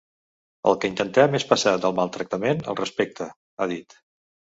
El 0.69 0.77
que 0.85 0.89
intentem 0.91 1.37
és 1.39 1.45
passar 1.51 1.73
del 1.83 1.93
maltractament 1.99 2.63
al 2.73 2.79
respecte, 2.81 3.29
ha 3.59 3.69
dit. 3.75 3.95